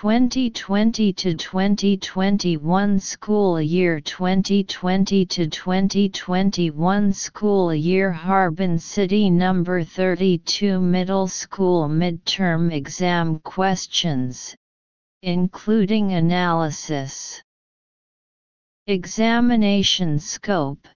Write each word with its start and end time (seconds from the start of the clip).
2020 0.00 1.12
to 1.12 1.34
2021 1.34 3.00
school 3.00 3.60
year 3.60 4.00
2020 4.00 5.26
to 5.26 5.48
2021 5.48 7.12
school 7.12 7.74
year 7.74 8.12
Harbin 8.12 8.78
City 8.78 9.28
number 9.28 9.82
32 9.82 10.80
middle 10.80 11.26
school 11.26 11.88
midterm 11.88 12.72
exam 12.72 13.40
questions 13.40 14.54
including 15.22 16.12
analysis 16.12 17.42
examination 18.86 20.20
scope 20.20 20.86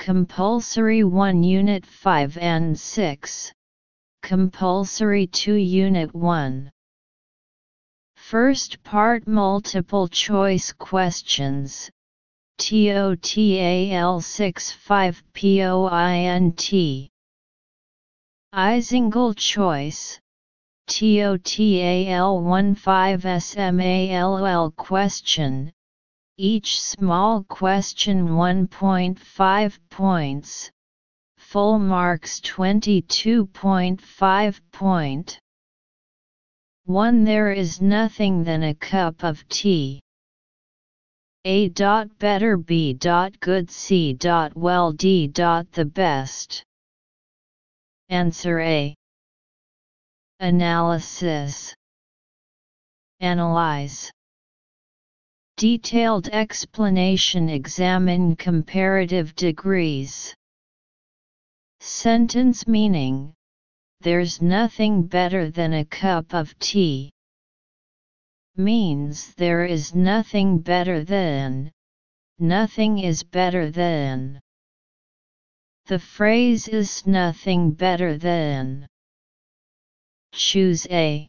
compulsory 0.00 1.04
1 1.04 1.44
unit 1.44 1.86
5 1.86 2.38
and 2.38 2.76
6 2.76 3.52
compulsory 4.24 5.28
2 5.28 5.54
unit 5.54 6.12
1 6.12 6.72
First 8.30 8.82
part 8.82 9.28
multiple 9.28 10.08
choice 10.08 10.72
questions. 10.72 11.90
TOTAL 12.56 14.22
65 14.22 15.22
POINT. 15.34 17.10
Isingale 18.54 19.36
choice. 19.36 20.18
TOTAL 20.86 22.74
15 22.74 23.40
SMALL 23.40 24.70
question. 24.70 25.70
Each 26.38 26.80
small 26.80 27.44
question 27.44 28.28
1.5 28.28 29.78
points. 29.90 30.70
Full 31.36 31.78
marks 31.78 32.40
22.5 32.40 34.60
point. 34.72 35.38
1 36.86 37.24
There 37.24 37.50
is 37.50 37.80
nothing 37.80 38.44
than 38.44 38.64
a 38.64 38.74
cup 38.74 39.24
of 39.24 39.48
tea. 39.48 40.02
A. 41.46 41.70
dot 41.70 42.18
Better 42.18 42.58
B. 42.58 42.92
dot 42.92 43.40
Good 43.40 43.70
C. 43.70 44.12
dot 44.12 44.54
Well 44.54 44.92
D. 44.92 45.26
dot 45.26 45.70
The 45.72 45.86
best. 45.86 46.62
Answer 48.10 48.60
A. 48.60 48.94
Analysis 50.40 51.74
Analyze 53.20 54.10
Detailed 55.56 56.28
explanation 56.28 57.48
Examine 57.48 58.36
comparative 58.36 59.34
degrees 59.36 60.34
Sentence 61.80 62.66
meaning 62.66 63.33
there's 64.04 64.42
nothing 64.42 65.02
better 65.02 65.50
than 65.50 65.72
a 65.72 65.84
cup 65.86 66.34
of 66.34 66.56
tea. 66.58 67.10
Means 68.54 69.34
there 69.36 69.64
is 69.64 69.94
nothing 69.94 70.58
better 70.58 71.02
than, 71.02 71.72
nothing 72.38 72.98
is 72.98 73.22
better 73.22 73.70
than. 73.70 74.40
The 75.86 75.98
phrase 75.98 76.68
is 76.68 77.06
nothing 77.06 77.70
better 77.70 78.18
than. 78.18 78.86
Choose 80.34 80.86
A. 80.90 81.26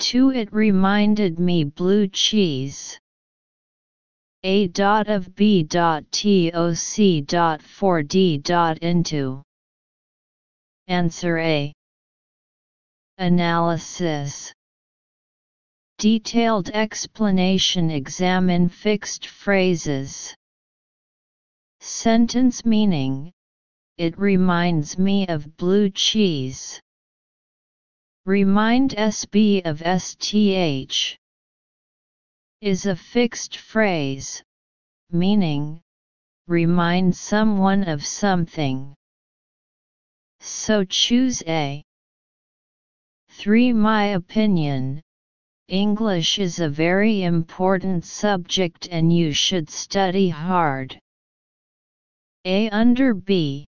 2. 0.00 0.32
It 0.32 0.52
reminded 0.52 1.38
me 1.38 1.64
blue 1.64 2.08
cheese. 2.08 3.00
A. 4.44 4.68
Dot 4.68 5.08
of 5.08 5.34
B. 5.34 5.62
Dot 5.62 6.04
Toc. 6.12 7.24
Dot 7.24 7.62
4 7.62 8.02
D. 8.02 8.36
Dot 8.36 8.76
Into. 8.78 9.42
Answer 10.92 11.38
A. 11.38 11.72
Analysis 13.16 14.52
Detailed 15.96 16.68
explanation 16.68 17.90
Examine 17.90 18.68
fixed 18.68 19.24
phrases. 19.24 20.36
Sentence 21.80 22.66
meaning 22.66 23.32
It 23.96 24.18
reminds 24.18 24.98
me 24.98 25.26
of 25.28 25.56
blue 25.56 25.88
cheese. 25.88 26.78
Remind 28.26 28.90
SB 28.90 29.64
of 29.64 29.78
STH 29.80 31.16
is 32.60 32.84
a 32.84 32.96
fixed 32.96 33.56
phrase, 33.56 34.42
meaning 35.10 35.80
remind 36.46 37.16
someone 37.16 37.88
of 37.88 38.04
something. 38.04 38.94
So 40.44 40.82
choose 40.84 41.40
A. 41.46 41.84
3. 43.30 43.72
My 43.72 44.06
opinion 44.06 45.00
English 45.68 46.40
is 46.40 46.58
a 46.58 46.68
very 46.68 47.22
important 47.22 48.04
subject 48.04 48.88
and 48.90 49.12
you 49.12 49.32
should 49.32 49.70
study 49.70 50.28
hard. 50.28 50.98
A 52.44 52.68
under 52.70 53.14
B. 53.14 53.64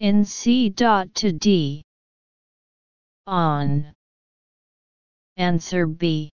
In 0.00 0.26
C. 0.26 0.68
Dot 0.68 1.14
to 1.14 1.32
D. 1.32 1.82
On. 3.26 3.90
Answer 5.38 5.86
B. 5.86 6.30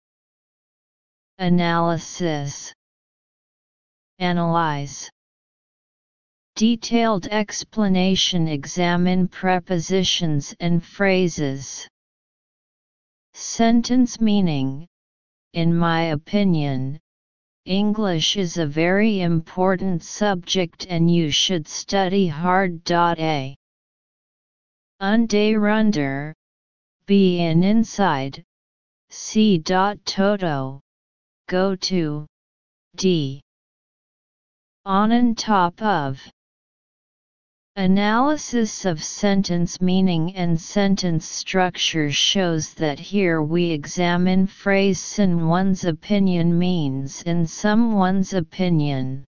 Analysis. 1.38 2.73
Analyze. 4.19 5.09
Detailed 6.55 7.27
explanation 7.27 8.47
Examine 8.47 9.27
prepositions 9.27 10.55
and 10.61 10.81
phrases. 10.81 11.85
Sentence 13.33 14.21
meaning 14.21 14.88
In 15.51 15.75
my 15.75 16.03
opinion, 16.03 16.97
English 17.66 18.38
is 18.38 18.55
a 18.55 18.66
very 18.66 19.19
important 19.19 20.01
subject 20.01 20.85
and 20.88 21.13
you 21.13 21.29
should 21.29 21.67
study 21.67 22.25
hard. 22.25 22.89
A. 22.89 23.57
Under 25.01 26.33
B 27.05 27.39
in 27.41 27.66
inside, 27.66 28.41
C. 29.09 29.59
Toto, 29.59 30.79
go 31.49 31.75
to, 31.75 32.25
D. 32.95 33.41
On 34.85 35.11
and 35.11 35.37
top 35.37 35.81
of. 35.81 36.31
Analysis 37.78 38.86
of 38.86 39.03
sentence 39.03 39.81
meaning 39.81 40.34
and 40.34 40.62
sentence 40.62 41.28
structure 41.28 42.09
shows 42.09 42.74
that 42.75 43.00
here 43.00 43.41
we 43.41 43.69
examine 43.69 44.47
phrase 44.47 45.19
in 45.19 45.50
one's 45.50 45.84
opinion 45.84 46.58
means 46.58 47.22
in 47.24 47.46
someone's 47.46 48.31
opinion. 48.31 49.25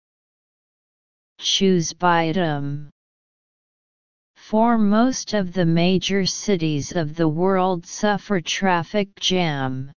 Choose 1.39 1.93
by 1.93 2.23
item. 2.23 2.89
For 4.35 4.77
most 4.77 5.33
of 5.33 5.53
the 5.53 5.65
major 5.65 6.25
cities 6.25 6.91
of 6.91 7.15
the 7.15 7.29
world 7.29 7.85
suffer 7.85 8.41
traffic 8.41 9.15
jam. 9.21 9.93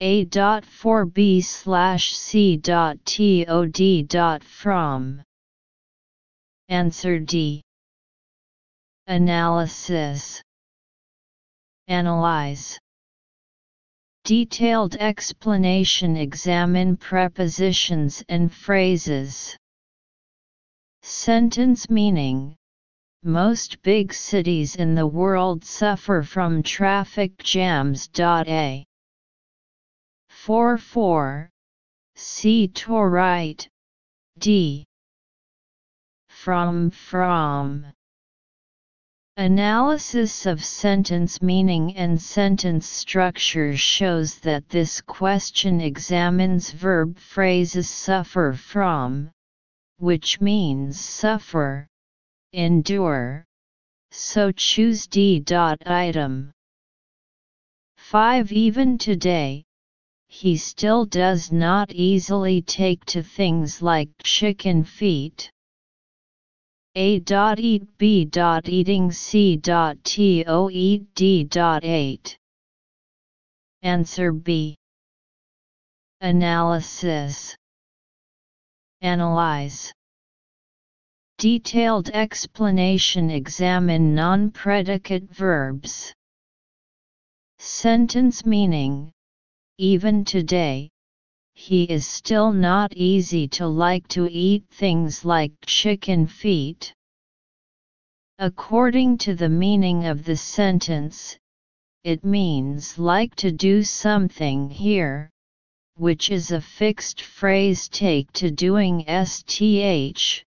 A.4b 0.00 1.44
slash 1.44 2.16
C.TOD. 2.16 2.98
Answer 6.68 7.20
D. 7.20 7.62
Analysis 9.06 10.42
Analyze 11.86 12.76
Detailed 14.24 14.96
explanation 14.96 16.16
Examine 16.16 16.96
prepositions 16.96 18.24
and 18.28 18.52
phrases. 18.52 19.56
Sentence 21.02 21.88
meaning 21.88 22.56
Most 23.22 23.80
big 23.82 24.12
cities 24.12 24.74
in 24.74 24.96
the 24.96 25.06
world 25.06 25.64
suffer 25.64 26.24
from 26.24 26.64
traffic 26.64 27.38
jams. 27.38 28.08
A. 28.18 28.84
4 30.30 30.78
4. 30.78 31.48
C. 32.16 32.66
To 32.66 32.98
right. 32.98 33.68
D 34.40 34.84
from 36.42 36.90
from 36.90 37.86
Analysis 39.38 40.46
of 40.46 40.64
sentence 40.64 41.42
meaning 41.42 41.96
and 41.96 42.20
sentence 42.20 42.86
structure 42.86 43.76
shows 43.76 44.38
that 44.40 44.68
this 44.68 45.00
question 45.00 45.80
examines 45.80 46.70
verb 46.70 47.18
phrases 47.18 47.90
suffer 47.90 48.52
from, 48.52 49.30
which 49.98 50.40
means 50.40 51.00
suffer, 51.00 51.86
endure, 52.52 53.44
so 54.10 54.52
choose 54.52 55.06
D. 55.06 55.42
Item 55.50 56.52
5 57.96 58.52
Even 58.52 58.98
today, 58.98 59.64
he 60.28 60.56
still 60.56 61.04
does 61.04 61.50
not 61.50 61.92
easily 61.92 62.62
take 62.62 63.04
to 63.06 63.22
things 63.22 63.82
like 63.82 64.08
chicken 64.22 64.84
feet. 64.84 65.50
A. 66.98 67.20
Eat 67.58 67.98
B. 67.98 68.30
Eating 68.64 69.12
C. 69.12 69.58
To 69.58 70.70
eat 70.72 71.14
D. 71.14 71.46
8 71.54 72.38
Answer 73.82 74.32
B. 74.32 74.74
Analysis 76.22 77.54
Analyze 79.02 79.92
Detailed 81.36 82.08
explanation 82.14 83.28
Examine 83.28 84.14
non-predicate 84.14 85.30
verbs 85.30 86.14
Sentence 87.58 88.46
meaning 88.46 89.12
Even 89.76 90.24
today, 90.24 90.88
he 91.58 91.84
is 91.84 92.06
still 92.06 92.52
not 92.52 92.92
easy 92.94 93.48
to 93.48 93.66
like 93.66 94.06
to 94.06 94.28
eat 94.30 94.62
things 94.70 95.24
like 95.24 95.52
chicken 95.64 96.26
feet. 96.26 96.92
According 98.38 99.16
to 99.18 99.34
the 99.34 99.48
meaning 99.48 100.04
of 100.04 100.22
the 100.26 100.36
sentence, 100.36 101.38
it 102.04 102.22
means 102.22 102.98
like 102.98 103.34
to 103.36 103.50
do 103.50 103.82
something 103.82 104.68
here, 104.68 105.30
which 105.96 106.30
is 106.30 106.50
a 106.50 106.60
fixed 106.60 107.22
phrase 107.22 107.88
take 107.88 108.30
to 108.34 108.50
doing 108.50 109.02
sth, 109.08 110.44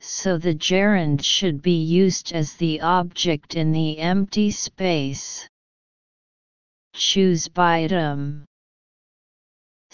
so 0.00 0.38
the 0.38 0.54
gerund 0.54 1.24
should 1.24 1.60
be 1.60 1.82
used 1.82 2.32
as 2.32 2.54
the 2.54 2.80
object 2.80 3.56
in 3.56 3.72
the 3.72 3.98
empty 3.98 4.52
space. 4.52 5.48
Choose 6.94 7.48
item. 7.56 8.46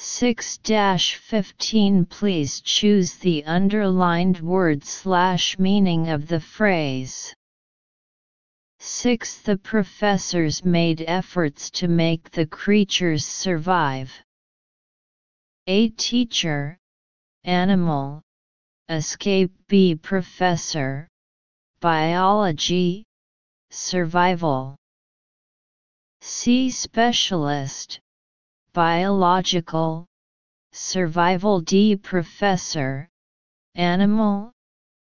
6-15 0.03 2.09
Please 2.09 2.61
choose 2.61 3.15
the 3.15 3.45
underlined 3.45 4.41
word 4.41 4.83
slash 4.83 5.57
meaning 5.61 6.09
of 6.09 6.27
the 6.27 6.41
phrase. 6.41 7.33
6. 8.81 9.43
The 9.43 9.59
professors 9.59 10.65
made 10.65 11.05
efforts 11.07 11.71
to 11.71 11.87
make 11.87 12.33
the 12.33 12.47
creatures 12.47 13.25
survive. 13.25 14.13
A 15.69 15.91
teacher, 15.91 16.81
animal, 17.45 18.23
escape 18.89 19.53
B. 19.69 19.95
Professor, 19.95 21.07
biology, 21.79 23.05
survival. 23.71 24.75
C. 26.23 26.71
Specialist, 26.71 28.01
biological, 28.75 30.07
survival 30.73 31.61
D. 31.61 31.97
Professor, 31.97 33.09
animal, 33.75 34.53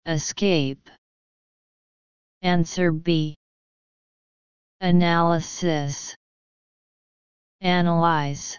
escape. 0.05 0.89
Answer 2.41 2.91
B. 2.93 3.35
Analysis 4.79 6.15
Analyze 7.59 8.57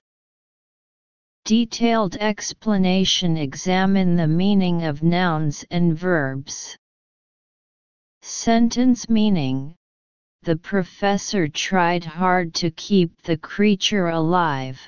Detailed 1.47 2.17
explanation 2.17 3.39
Examine 3.39 4.17
the 4.17 4.29
meaning 4.29 4.85
of 4.85 5.03
nouns 5.03 5.65
and 5.71 5.99
verbs. 5.99 6.77
Sentence 8.21 9.09
meaning 9.09 9.75
The 10.43 10.57
professor 10.57 11.49
tried 11.49 12.05
hard 12.05 12.55
to 12.55 12.71
keep 12.71 13.21
the 13.23 13.37
creature 13.37 14.09
alive. 14.09 14.81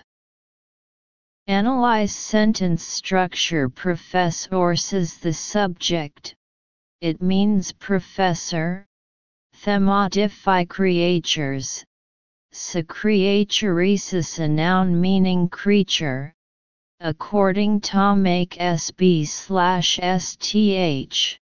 Analyze 1.46 2.16
sentence 2.16 2.82
structure 2.82 3.68
Professor 3.68 4.74
says 4.76 5.18
the 5.18 5.34
subject. 5.34 6.34
It 7.02 7.20
means 7.20 7.72
professor. 7.72 8.86
Themodify 9.62 10.68
creatures. 10.68 11.84
Se 12.52 12.82
creaturesis 12.82 14.38
a 14.38 14.48
noun 14.48 15.00
meaning 15.00 15.48
creature, 15.48 16.32
according 17.00 17.80
to 17.80 18.14
make 18.14 18.56
sb 18.56 19.26
slash 19.26 19.98
sth. 19.98 21.41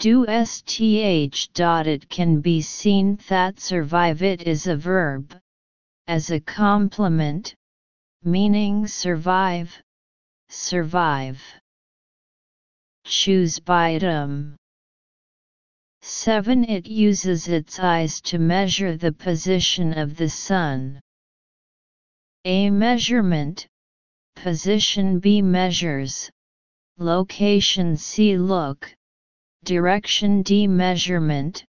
Do 0.00 0.26
sth. 0.26 0.80
It 0.80 2.08
can 2.08 2.40
be 2.40 2.62
seen 2.62 3.18
that 3.28 3.58
survive 3.58 4.22
it 4.22 4.42
is 4.42 4.68
a 4.68 4.76
verb, 4.76 5.36
as 6.06 6.30
a 6.30 6.38
complement, 6.38 7.54
meaning 8.22 8.86
survive, 8.86 9.76
survive. 10.48 11.42
Choose 13.04 13.58
by 13.58 13.96
item. 13.96 14.54
7. 16.02 16.64
It 16.64 16.86
uses 16.86 17.48
its 17.48 17.80
eyes 17.80 18.20
to 18.20 18.38
measure 18.38 18.96
the 18.96 19.12
position 19.12 19.98
of 19.98 20.16
the 20.16 20.28
sun. 20.28 21.00
A 22.44 22.70
measurement, 22.70 23.66
Position 24.36 25.18
B 25.18 25.42
measures, 25.42 26.30
location 26.98 27.96
C 27.96 28.38
look, 28.38 28.94
direction 29.64 30.42
D 30.42 30.66
measurement, 30.66 31.64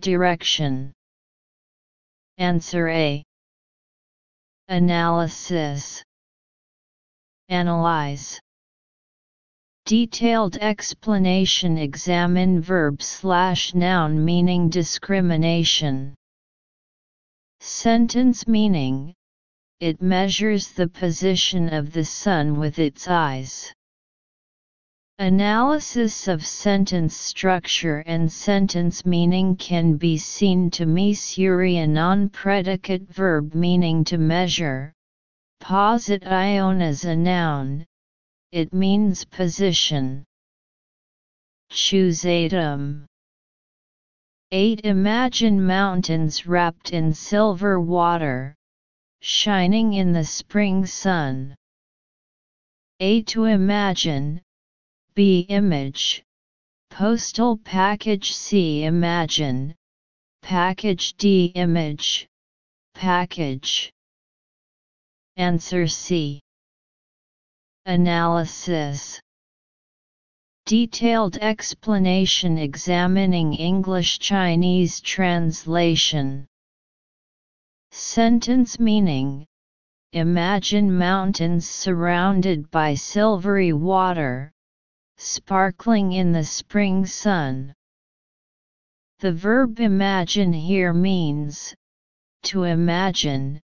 direction. 0.00 0.92
Answer 2.38 2.88
A. 2.88 3.22
Analysis 4.68 6.02
Analyze 7.48 8.40
Detailed 9.86 10.56
explanation 10.56 11.76
Examine 11.76 12.60
verb 12.60 13.02
slash 13.02 13.74
noun 13.74 14.24
meaning 14.24 14.68
discrimination 14.68 16.14
Sentence 17.60 18.46
meaning 18.48 19.14
it 19.80 20.00
measures 20.00 20.72
the 20.72 20.88
position 20.88 21.68
of 21.72 21.92
the 21.92 22.04
sun 22.04 22.58
with 22.58 22.78
its 22.78 23.06
eyes. 23.08 23.72
Analysis 25.20 26.26
of 26.26 26.44
sentence 26.44 27.16
structure 27.16 28.00
and 28.00 28.30
sentence 28.30 29.06
meaning 29.06 29.54
can 29.54 29.96
be 29.96 30.18
seen 30.18 30.70
to 30.70 30.86
measure 30.86 31.76
a 31.76 31.86
non-predicate 31.86 33.02
verb 33.02 33.54
meaning 33.54 34.02
to 34.02 34.18
measure. 34.18 34.92
Posit 35.60 36.26
ion 36.26 36.82
as 36.82 37.04
a 37.04 37.14
noun. 37.14 37.86
It 38.50 38.72
means 38.72 39.24
position. 39.24 40.24
Choose 41.70 42.26
item. 42.26 43.06
8. 44.50 44.80
Imagine 44.82 45.64
mountains 45.64 46.44
wrapped 46.44 46.92
in 46.92 47.14
silver 47.14 47.78
water 47.78 48.56
shining 49.20 49.92
in 49.92 50.12
the 50.12 50.24
spring 50.24 50.84
sun. 50.84 51.54
8. 52.98 53.28
To 53.28 53.44
imagine, 53.44 54.40
B. 55.16 55.46
Image, 55.48 56.24
postal 56.90 57.56
package 57.58 58.32
C. 58.32 58.82
Imagine, 58.82 59.76
package 60.42 61.14
D. 61.14 61.52
Image, 61.54 62.26
package. 62.94 63.92
Answer 65.36 65.86
C. 65.86 66.40
Analysis 67.86 69.20
Detailed 70.66 71.36
explanation 71.36 72.58
examining 72.58 73.54
English-Chinese 73.54 75.00
translation 75.00 76.48
Sentence 77.92 78.80
meaning 78.80 79.46
Imagine 80.14 80.96
mountains 80.96 81.68
surrounded 81.68 82.70
by 82.70 82.94
silvery 82.94 83.72
water, 83.72 84.53
sparkling 85.24 86.12
in 86.12 86.32
the 86.32 86.44
spring 86.44 87.06
sun. 87.06 87.72
The 89.20 89.32
verb 89.32 89.80
imagine 89.80 90.52
here 90.52 90.92
means 90.92 91.74
to 92.42 92.64
imagine, 92.64 93.58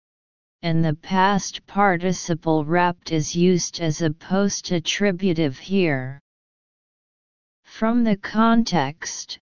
and 0.61 0.85
the 0.85 0.95
past 0.95 1.67
participle 1.67 2.63
wrapped 2.63 3.11
is 3.11 3.35
used 3.35 3.81
as 3.81 4.01
a 4.01 4.09
post-attributive 4.09 5.59
here. 5.59 6.21
From 7.65 8.05
the 8.05 8.15
context, 8.15 9.37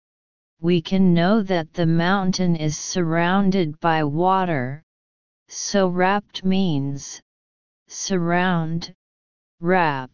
we 0.61 0.83
can 0.83 1.15
know 1.15 1.43
that 1.43 1.73
the 1.73 1.87
mountain 1.87 2.57
is 2.57 2.77
surrounded 2.77 3.81
by 3.81 4.05
water, 4.05 4.83
so 5.49 5.89
wrapped 5.89 6.45
means 6.45 7.23
surround, 7.89 8.93
wrap. 9.61 10.11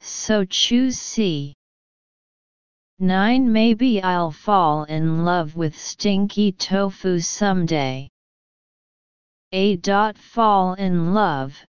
So 0.00 0.44
choose 0.44 0.98
C. 0.98 1.54
9 3.00 3.52
Maybe 3.52 4.02
I'll 4.02 4.32
fall 4.32 4.84
in 4.84 5.24
love 5.24 5.54
with 5.54 5.78
stinky 5.78 6.52
tofu 6.52 7.20
someday. 7.20 8.08
A. 9.52 9.76
Dot 9.76 10.18
fall 10.18 10.74
in 10.74 11.14
love. 11.14 11.64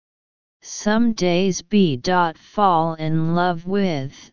Some 0.61 1.13
days 1.13 1.61
B. 1.61 1.97
Dot 1.97 2.37
fall 2.37 2.93
in 2.95 3.35
love 3.35 3.67
with. 3.67 4.31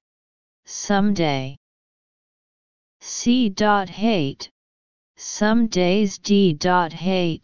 Someday. 0.65 1.57
C. 3.01 3.53
Hate. 3.59 4.49
Some 5.17 5.67
days 5.67 6.19
D. 6.19 6.57
Hate. 6.63 7.43